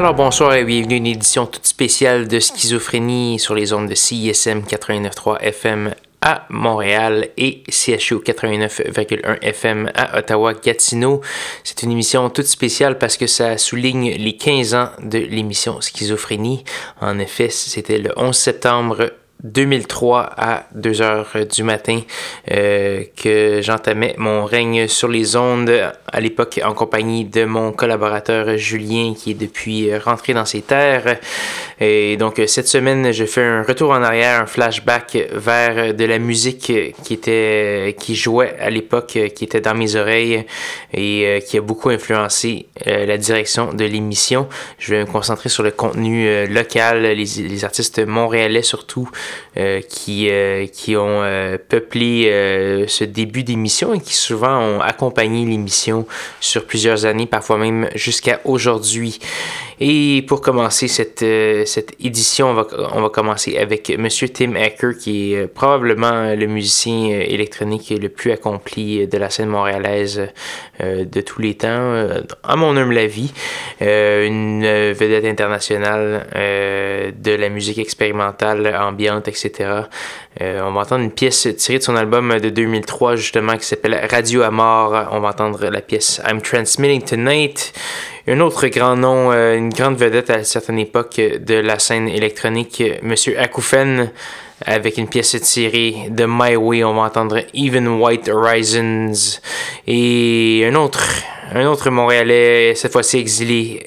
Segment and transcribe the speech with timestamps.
[0.00, 3.94] Alors bonsoir et bienvenue à une édition toute spéciale de Schizophrénie sur les ondes de
[3.94, 11.20] CISM 89.3 FM à Montréal et CHU 89,1 FM à Ottawa-Gatineau.
[11.64, 16.64] C'est une émission toute spéciale parce que ça souligne les 15 ans de l'émission Schizophrénie.
[17.02, 19.12] En effet, c'était le 11 septembre
[19.44, 22.00] 2003 à 2 heures du matin
[22.50, 25.72] euh, que j'entamais mon règne sur les ondes
[26.12, 31.18] à l'époque en compagnie de mon collaborateur Julien qui est depuis rentré dans ses terres.
[31.80, 36.18] Et donc cette semaine, je fais un retour en arrière, un flashback vers de la
[36.18, 36.72] musique
[37.02, 40.44] qui était qui jouait à l'époque, qui était dans mes oreilles
[40.92, 44.48] et euh, qui a beaucoup influencé euh, la direction de l'émission.
[44.78, 49.08] Je vais me concentrer sur le contenu local, les, les artistes montréalais surtout.
[49.56, 52.30] Euh, qui, euh, qui ont euh, peuplé
[52.86, 56.06] ce début d'émission et qui souvent ont accompagné l'émission
[56.38, 59.18] sur plusieurs années, parfois même jusqu'à aujourd'hui.
[59.80, 61.24] Et pour commencer cette,
[61.66, 66.46] cette édition, on va, on va commencer avec Monsieur Tim Acker, qui est probablement le
[66.46, 70.28] musicien électronique le plus accompli de la scène montréalaise
[70.80, 72.06] de tous les temps,
[72.42, 73.32] à mon humble avis.
[73.80, 79.84] une vedette internationale de la musique expérimentale, ambiante, etc.
[80.40, 84.00] Euh, on va entendre une pièce tirée de son album de 2003 justement qui s'appelle
[84.10, 85.08] Radio Amor.
[85.10, 87.72] On va entendre la pièce I'm Transmitting Tonight.
[88.28, 92.08] Un autre grand nom, euh, une grande vedette à une certaine époque de la scène
[92.08, 94.10] électronique, Monsieur Akoufen
[94.66, 96.84] avec une pièce tirée de My Way.
[96.84, 99.40] On va entendre Even White Horizons.
[99.86, 101.02] Et un autre,
[101.54, 103.86] un autre Montréalais, cette fois-ci exilé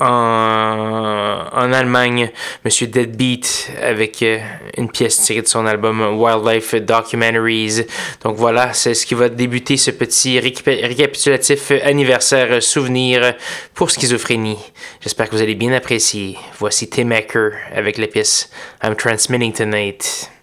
[0.00, 2.30] en, Allemagne,
[2.64, 4.38] Monsieur Deadbeat, avec euh,
[4.76, 7.86] une pièce tirée de son album Wildlife Documentaries.
[8.22, 13.34] Donc voilà, c'est ce qui va débuter ce petit récapitulatif anniversaire souvenir
[13.74, 14.58] pour schizophrénie.
[15.00, 16.38] J'espère que vous allez bien apprécier.
[16.58, 18.50] Voici Tim Acker avec la pièce
[18.82, 20.37] I'm Transmitting Tonight.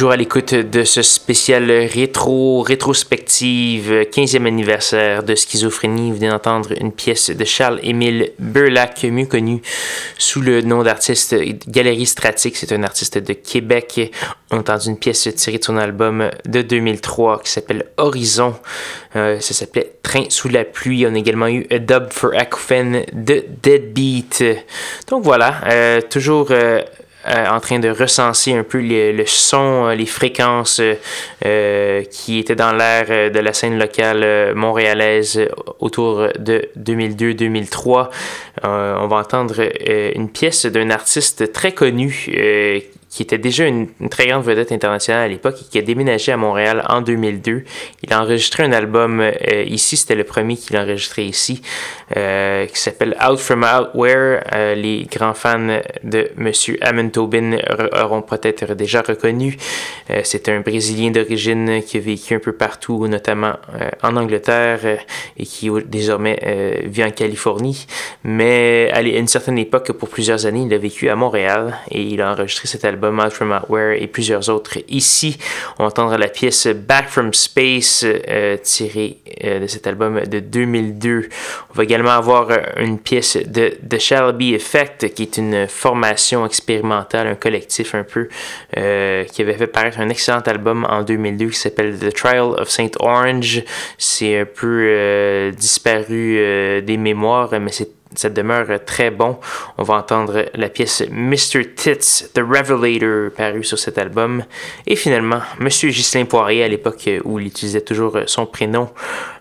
[0.00, 6.08] Toujours à l'écoute de ce spécial rétro, rétrospective, 15e anniversaire de schizophrénie.
[6.08, 9.60] Vous venez d'entendre une pièce de Charles-Émile Burlac, mieux connu
[10.16, 11.36] sous le nom d'artiste
[11.68, 12.56] Galerie Stratique.
[12.56, 14.10] C'est un artiste de Québec.
[14.50, 18.54] On a entendu une pièce tirée de son album de 2003 qui s'appelle Horizon.
[19.16, 21.06] Euh, ça s'appelait Train sous la pluie.
[21.06, 24.44] On a également eu A Dub for Acouphène de Deadbeat.
[25.08, 26.80] Donc voilà, euh, toujours euh,
[27.28, 30.80] euh, en train de recenser un peu le son, euh, les fréquences
[31.44, 35.40] euh, qui étaient dans l'air de la scène locale montréalaise
[35.80, 38.08] autour de 2002-2003.
[38.62, 39.56] on va entendre
[40.14, 42.30] une pièce d'un artiste très connu
[43.10, 46.36] qui était déjà une, très grande vedette internationale à l'époque et qui a déménagé à
[46.36, 47.64] Montréal en 2002.
[48.04, 51.60] Il a enregistré un album euh, ici, c'était le premier qu'il a enregistré ici,
[52.16, 54.44] euh, qui s'appelle Out From Out Where.
[54.52, 57.58] Euh, les grands fans de Monsieur Amin Tobin
[58.00, 59.56] auront peut-être déjà reconnu.
[60.22, 63.54] C'est un Brésilien d'origine qui a vécu un peu partout, notamment
[64.02, 64.80] en Angleterre
[65.36, 67.86] et qui désormais vit en Californie.
[68.24, 72.20] Mais à une certaine époque, pour plusieurs années, il a vécu à Montréal et il
[72.20, 75.38] a enregistré cet album album From Outware et plusieurs autres ici.
[75.78, 81.28] On entendra la pièce Back from Space euh, tirée euh, de cet album de 2002.
[81.70, 86.44] On va également avoir euh, une pièce de The Shelby Effect qui est une formation
[86.44, 88.28] expérimentale, un collectif un peu
[88.72, 92.90] qui avait fait paraître un excellent album en 2002 qui s'appelle The Trial of Saint
[92.98, 93.62] Orange.
[93.98, 99.38] C'est un peu disparu des mémoires, mais c'est ça demeure très bon.
[99.78, 101.74] On va entendre la pièce Mr.
[101.74, 104.44] Tits, The Revelator, paru sur cet album.
[104.86, 108.88] Et finalement, Monsieur Ghislain Poirier, à l'époque où il utilisait toujours son prénom,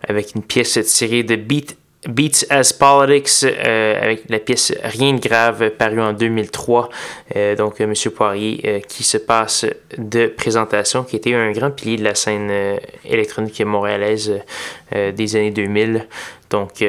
[0.07, 1.77] avec une pièce tirée de Beat
[2.07, 6.89] Beats as Politics euh, avec la pièce Rien de grave paru en 2003.
[7.35, 9.65] Euh, donc Monsieur Poirier euh, qui se passe
[9.97, 14.39] de présentation, qui était un grand pilier de la scène électronique montréalaise
[14.93, 16.07] des années 2000.
[16.49, 16.83] Donc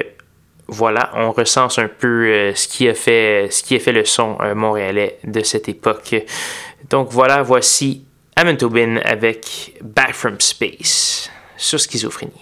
[0.70, 4.04] voilà, on recense un peu euh, ce, qui a fait, ce qui a fait le
[4.04, 6.14] son euh, montréalais de cette époque.
[6.88, 8.04] Donc voilà, voici
[8.36, 12.32] Amin Tobin avec Back from Space sur schizophrénie.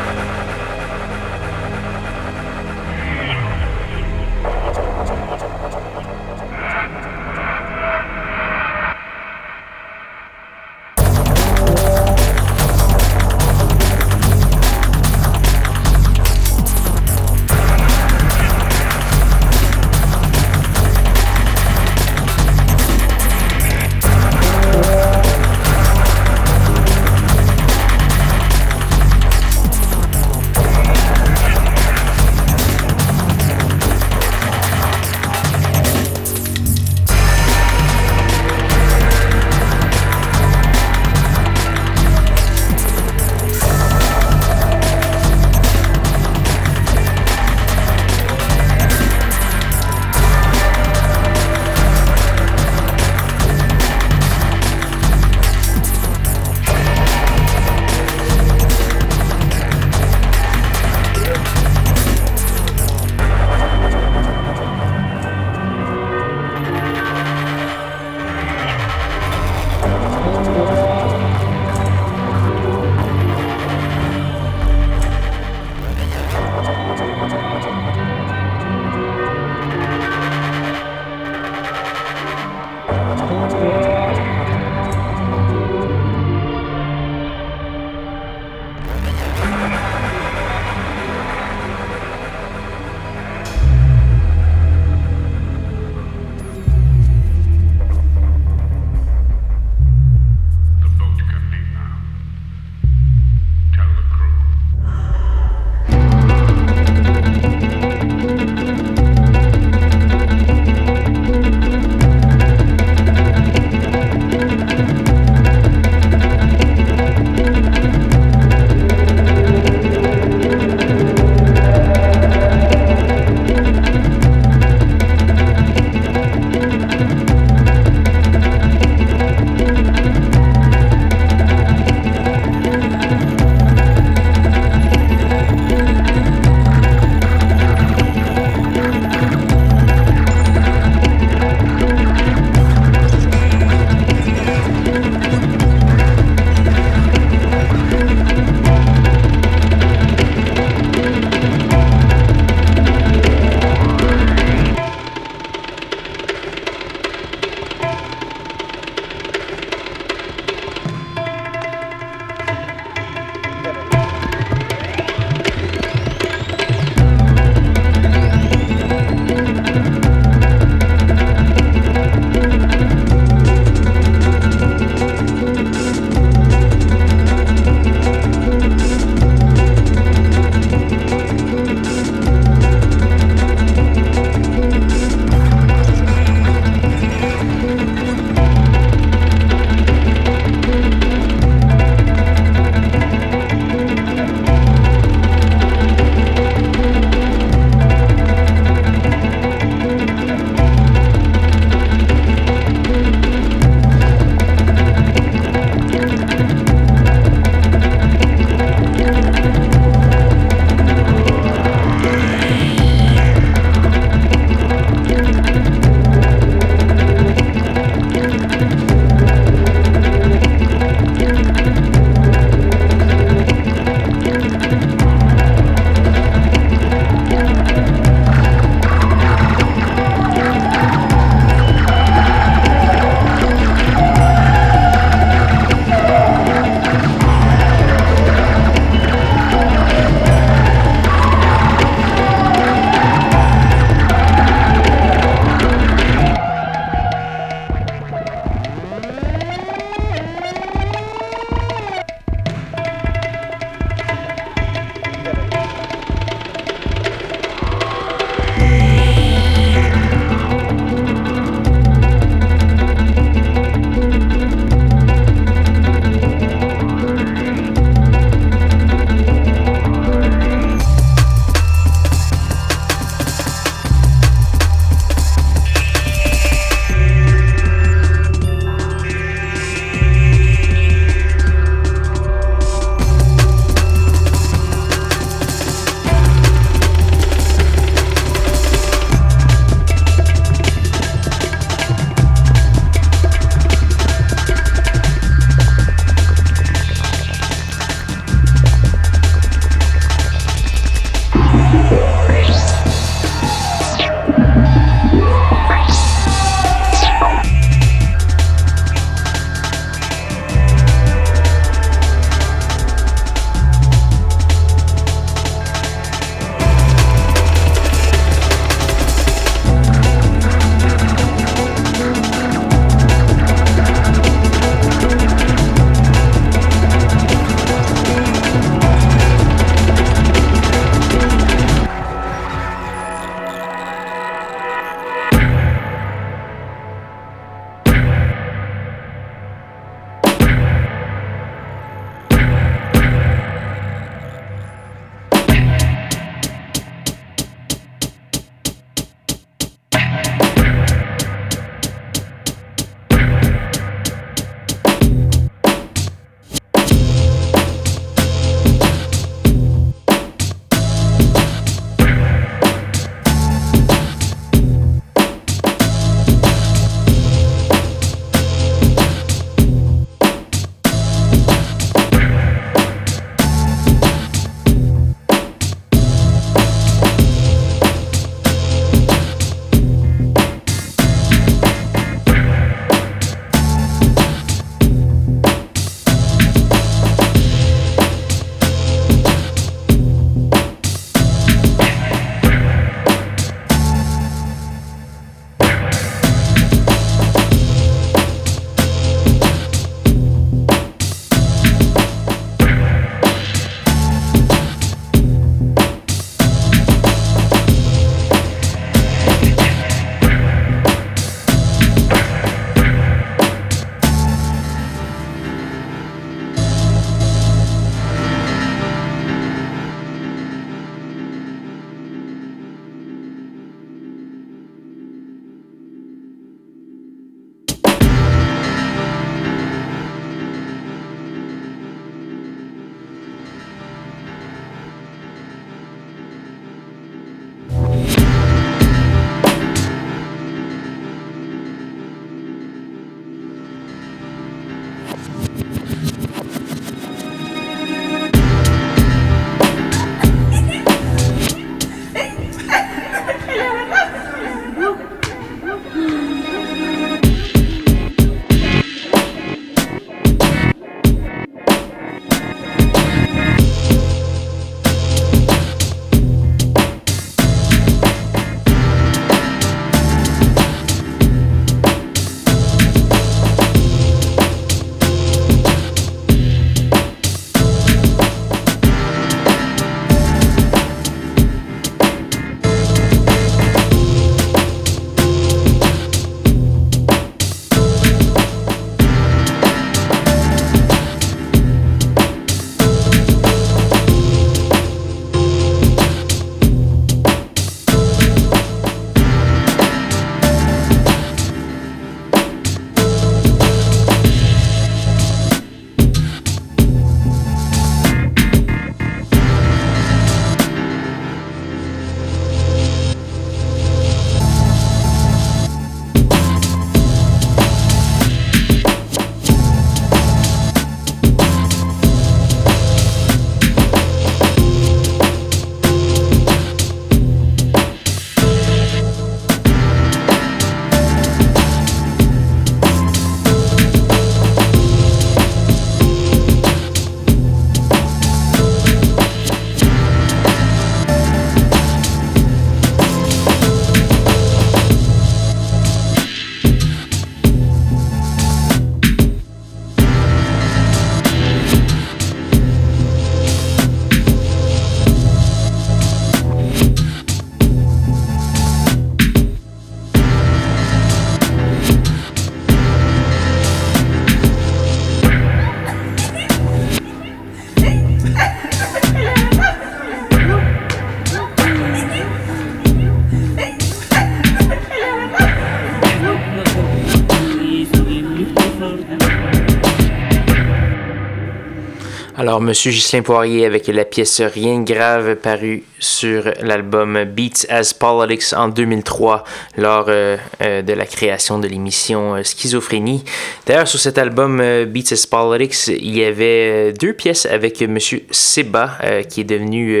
[582.56, 587.92] Alors, Monsieur Ghislain Poirier avec la pièce Rien de grave parue sur l'album Beats as
[587.94, 589.44] Politics en 2003
[589.76, 593.24] lors euh, euh, de la création de l'émission euh, Schizophrénie.
[593.66, 598.98] D'ailleurs, sur cet album Beats as Politics, il y avait deux pièces avec Monsieur Seba
[599.28, 600.00] qui est devenu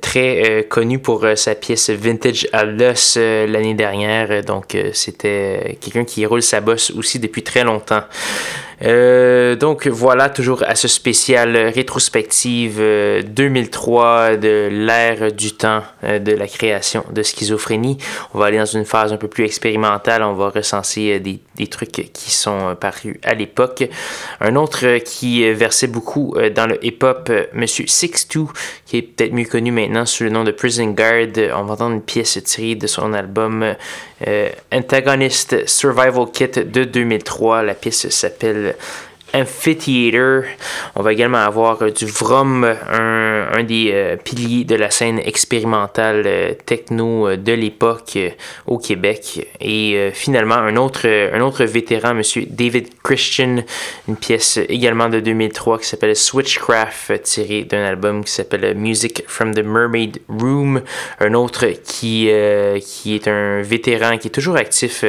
[0.00, 4.42] très connu pour sa pièce Vintage à l'os l'année dernière.
[4.42, 8.02] Donc, c'était quelqu'un qui roule sa bosse aussi depuis très longtemps.
[8.80, 12.78] Donc voilà, toujours à ce spécial rétrospective
[13.26, 17.98] 2003 euh, de l'ère du temps euh, de la création de schizophrénie.
[18.34, 20.22] On va aller dans une phase un peu plus expérimentale.
[20.22, 23.88] On va recenser des, des trucs qui sont parus à l'époque.
[24.40, 28.46] Un autre qui versait beaucoup dans le hip-hop, Monsieur Six2,
[28.84, 31.28] qui est peut-être mieux connu maintenant sous le nom de Prison Guard.
[31.54, 33.74] On va entendre une pièce tirée de son album
[34.72, 37.62] Antagonist Survival Kit de 2003.
[37.62, 38.74] La pièce s'appelle
[39.34, 40.44] Amphitheater.
[40.94, 46.22] On va également avoir euh, du Vrom, un, des euh, piliers de la scène expérimentale
[46.26, 48.18] euh, techno de l'époque
[48.66, 49.46] au Québec.
[49.60, 53.64] Et finalement, un autre, un vétéran, Monsieur David Christian,
[54.08, 59.54] une pièce également de 2003 qui s'appelle Switchcraft, tirée d'un album qui s'appelle Music from
[59.54, 60.82] the Mermaid Room.
[61.20, 62.30] Un autre qui,
[62.80, 65.04] qui est un vétéran qui est toujours actif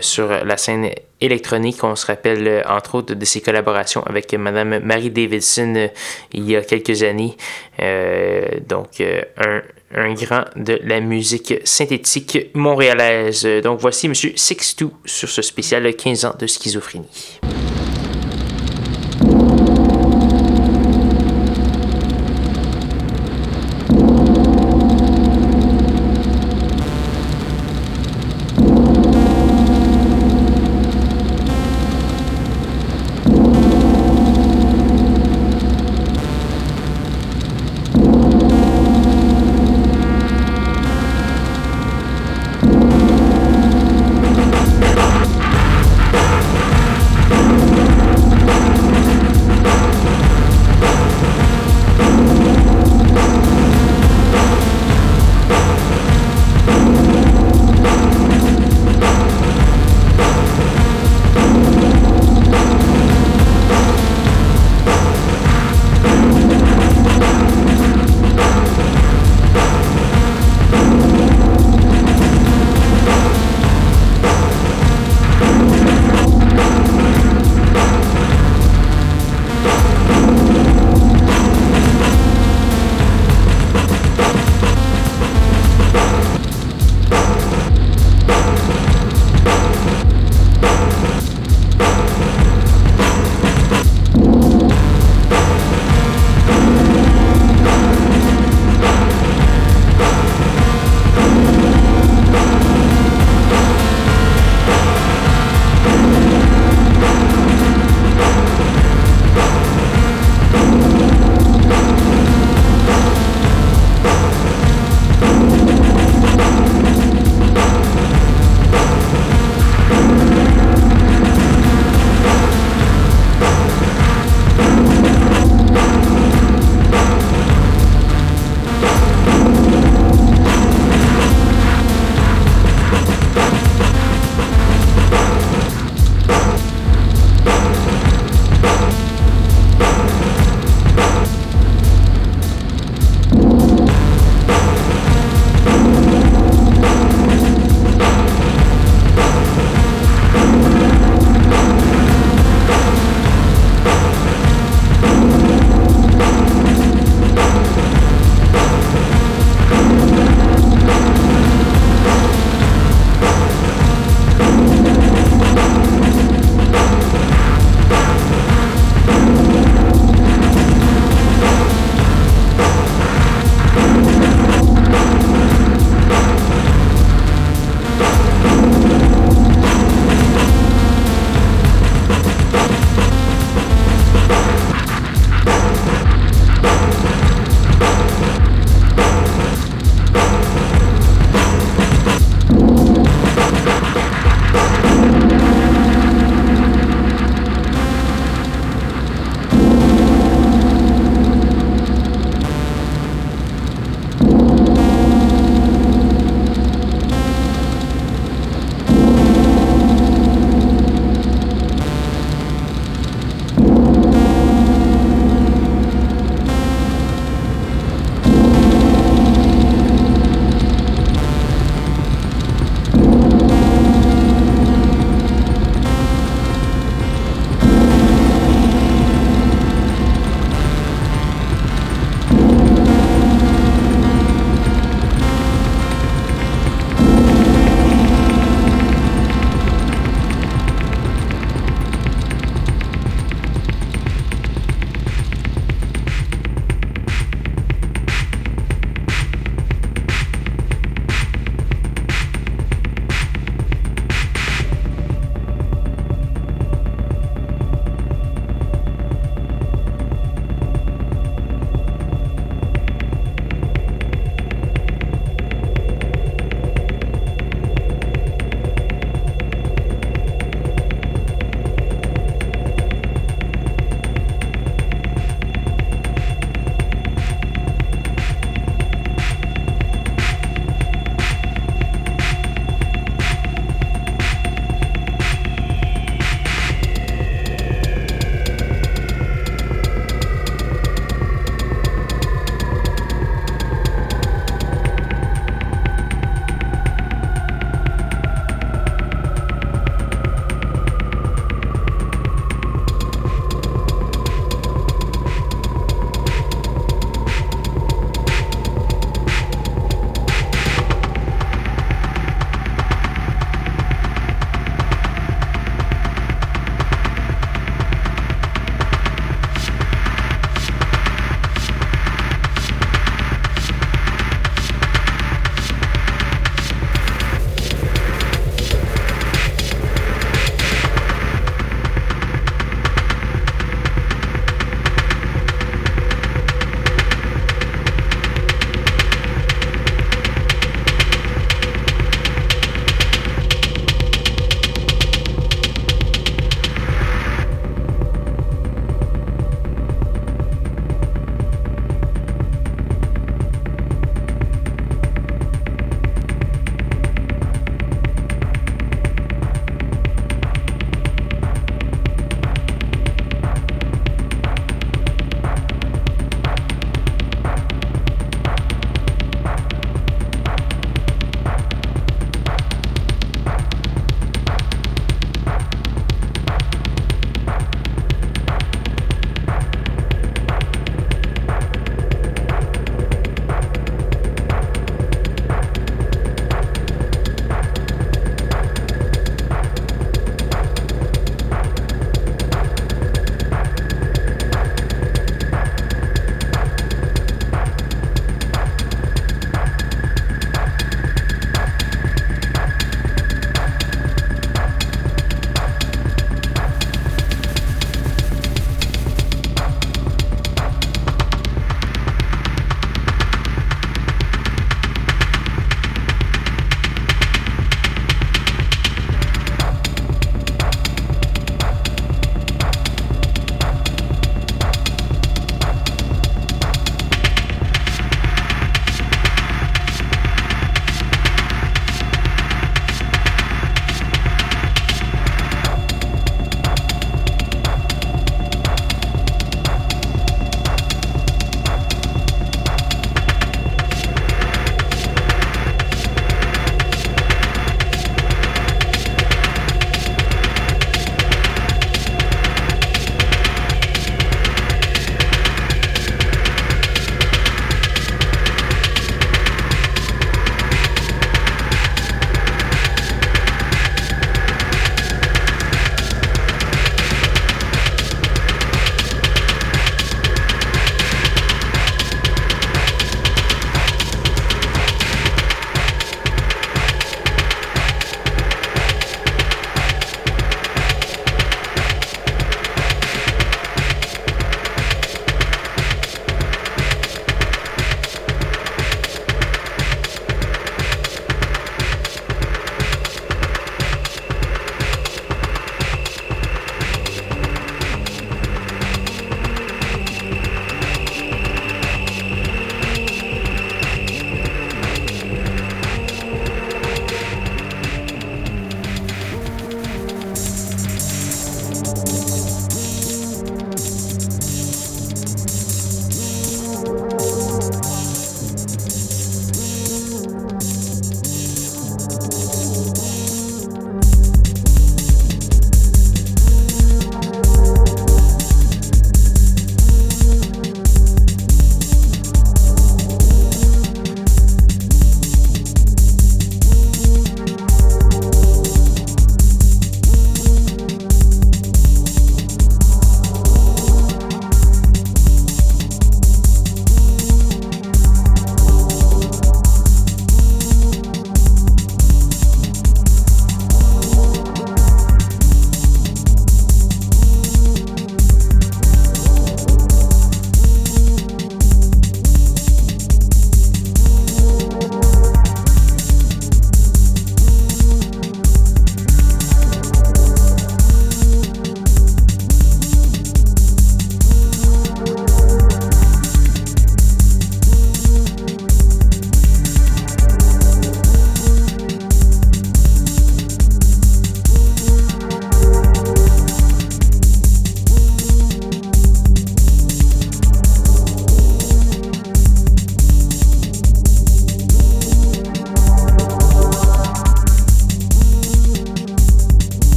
[0.00, 0.90] sur la scène
[1.20, 1.82] électronique.
[1.84, 5.88] On se rappelle euh, entre autres de ses collaborations avec Madame Marie Davidson euh,
[6.32, 7.36] il y a quelques années.
[7.80, 9.62] Euh, donc un,
[9.94, 13.46] un, grand de la musique synthétique montréalaise.
[13.62, 17.40] Donc voici Monsieur Sixtou sur ce spécial 15 ans de schizophrénie.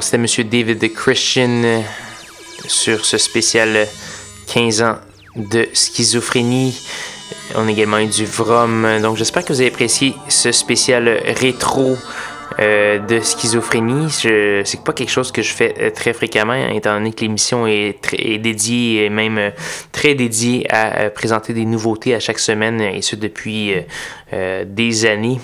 [0.00, 1.82] C'était Monsieur David Christian
[2.66, 3.86] sur ce spécial
[4.48, 4.96] 15 ans
[5.36, 6.78] de schizophrénie.
[7.54, 9.00] On a également eu du Vrom.
[9.00, 11.96] Donc, j'espère que vous avez apprécié ce spécial rétro
[12.58, 14.10] euh, de schizophrénie.
[14.10, 17.98] C'est pas quelque chose que je fais euh, très fréquemment, étant donné que l'émission est,
[18.38, 19.50] dédiée, même euh,
[19.92, 23.74] très dédiée à présenter des nouveautés à chaque semaine, et ce depuis
[24.32, 25.40] des années.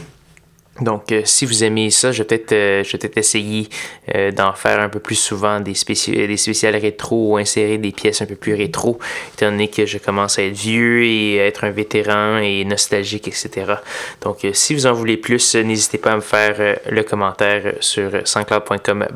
[0.80, 2.82] Donc, euh, si vous aimez ça, je vais peut-être euh,
[3.16, 3.68] essayer
[4.14, 8.22] euh, d'en faire un peu plus souvent des, des spéciales rétro ou insérer des pièces
[8.22, 8.98] un peu plus rétro,
[9.34, 13.28] étant donné que je commence à être vieux et à être un vétéran et nostalgique,
[13.28, 13.74] etc.
[14.22, 19.08] Donc, si vous en voulez plus, n'hésitez pas à me faire le commentaire sur sanscloud.com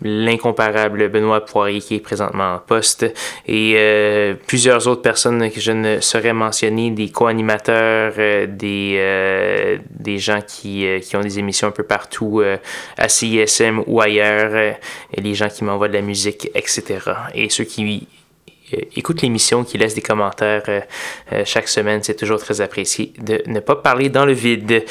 [0.00, 3.04] l'incomparable Benoît Poirier qui est présentement en poste
[3.48, 3.76] et
[4.46, 8.14] plusieurs autres personnes que je ne saurais mentionner, des co-animateurs,
[8.46, 12.42] des, gens qui, ont des émissions un peu partout
[12.96, 14.76] à CISM ou ailleurs,
[15.16, 17.00] les gens qui m'envoient de la musique, etc.
[17.34, 18.06] Et ceux qui
[18.72, 20.80] euh, écoute l'émission, qui laisse des commentaires euh,
[21.32, 22.02] euh, chaque semaine.
[22.02, 24.84] C'est toujours très apprécié de ne pas parler dans le vide.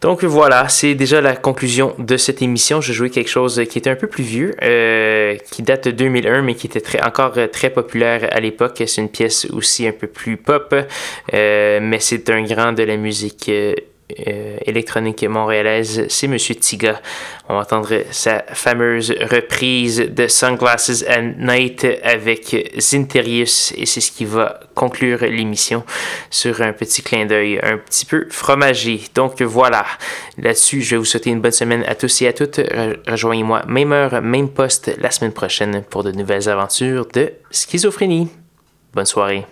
[0.00, 2.80] Donc voilà, c'est déjà la conclusion de cette émission.
[2.80, 4.54] Je jouais quelque chose qui était un peu plus vieux,
[5.50, 8.82] qui date de 2001, mais qui était encore très populaire à l'époque.
[8.86, 10.74] C'est une pièce aussi un peu plus pop,
[11.32, 13.50] mais c'est un grand de la musique
[14.08, 17.00] électronique montréalaise, c'est Monsieur Tiga.
[17.48, 24.12] On va entendre sa fameuse reprise de Sunglasses at Night avec Zinterius et c'est ce
[24.12, 25.84] qui va conclure l'émission
[26.30, 29.00] sur un petit clin d'œil un petit peu fromager.
[29.14, 29.86] Donc voilà,
[30.38, 32.60] là-dessus, je vais vous souhaiter une bonne semaine à tous et à toutes.
[33.06, 38.28] Rejoignez-moi même heure, même poste la semaine prochaine pour de nouvelles aventures de schizophrénie.
[38.92, 39.46] Bonne soirée.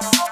[0.00, 0.29] Thank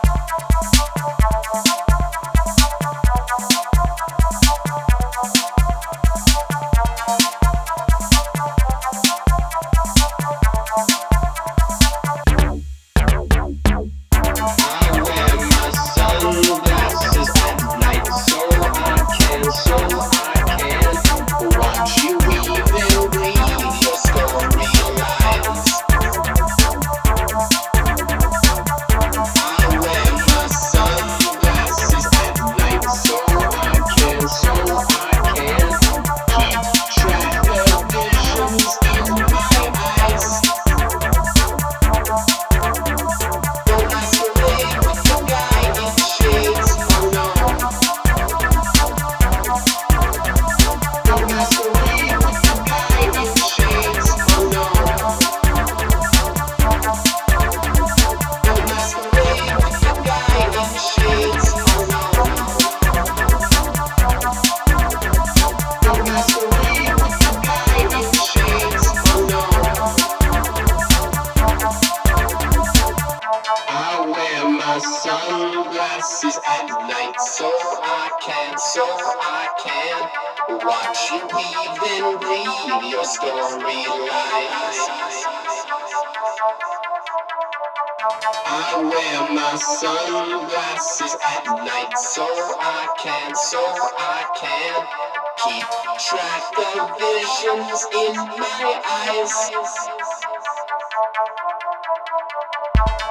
[98.99, 99.33] eyes.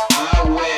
[0.09, 0.76] I will.